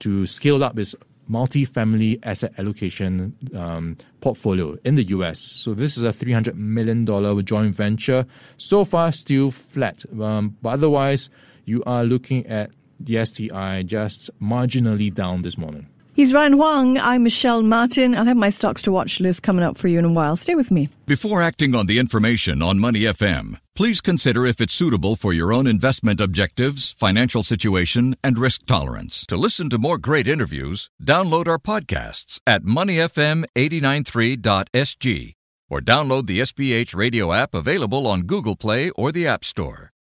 to 0.00 0.26
scale 0.26 0.62
up 0.62 0.78
its 0.78 0.94
multi-family 1.28 2.18
asset 2.22 2.52
allocation 2.58 3.34
um, 3.54 3.96
portfolio 4.20 4.76
in 4.84 4.94
the 4.94 5.04
US. 5.08 5.38
So 5.38 5.74
this 5.74 5.96
is 5.96 6.02
a 6.02 6.12
$300 6.12 6.54
million 6.54 7.04
joint 7.44 7.74
venture. 7.74 8.26
So 8.56 8.84
far, 8.84 9.12
still 9.12 9.50
flat. 9.50 10.04
Um, 10.20 10.56
but 10.62 10.70
otherwise, 10.70 11.28
you 11.66 11.82
are 11.84 12.04
looking 12.04 12.46
at 12.46 12.70
the 12.98 13.24
STI 13.24 13.82
just 13.82 14.30
marginally 14.40 15.12
down 15.12 15.42
this 15.42 15.58
morning. 15.58 15.86
He's 16.18 16.34
Ryan 16.34 16.54
Huang. 16.54 16.98
I'm 16.98 17.22
Michelle 17.22 17.62
Martin. 17.62 18.16
I'll 18.16 18.24
have 18.24 18.36
my 18.36 18.50
stocks 18.50 18.82
to 18.82 18.90
watch 18.90 19.20
list 19.20 19.44
coming 19.44 19.64
up 19.64 19.76
for 19.76 19.86
you 19.86 20.00
in 20.00 20.04
a 20.04 20.10
while. 20.10 20.34
Stay 20.34 20.56
with 20.56 20.68
me. 20.68 20.88
Before 21.06 21.40
acting 21.40 21.76
on 21.76 21.86
the 21.86 22.00
information 22.00 22.60
on 22.60 22.80
Money 22.80 23.02
FM, 23.02 23.60
please 23.76 24.00
consider 24.00 24.44
if 24.44 24.60
it's 24.60 24.74
suitable 24.74 25.14
for 25.14 25.32
your 25.32 25.52
own 25.52 25.68
investment 25.68 26.20
objectives, 26.20 26.96
financial 26.98 27.44
situation, 27.44 28.16
and 28.24 28.36
risk 28.36 28.66
tolerance. 28.66 29.24
To 29.26 29.36
listen 29.36 29.70
to 29.70 29.78
more 29.78 29.96
great 29.96 30.26
interviews, 30.26 30.90
download 31.00 31.46
our 31.46 31.60
podcasts 31.60 32.40
at 32.44 32.64
moneyfm893.sg 32.64 35.34
or 35.70 35.80
download 35.80 36.26
the 36.26 36.40
SPH 36.40 36.96
radio 36.96 37.32
app 37.32 37.54
available 37.54 38.08
on 38.08 38.22
Google 38.22 38.56
Play 38.56 38.90
or 38.96 39.12
the 39.12 39.28
App 39.28 39.44
Store. 39.44 39.92